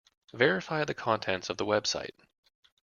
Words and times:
Verify 0.33 0.83
the 0.83 0.95
contents 0.95 1.47
of 1.51 1.57
the 1.57 1.63
website. 1.67 2.09